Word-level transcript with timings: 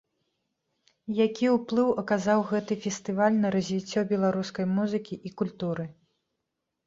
Які 1.25 1.45
ўплыў 1.55 1.89
аказаў 2.01 2.39
гэты 2.51 2.77
фестываль 2.85 3.37
на 3.43 3.47
развіццё 3.55 3.99
беларускай 4.13 4.65
музыкі 4.77 5.15
і 5.31 5.35
культуры? 5.43 5.85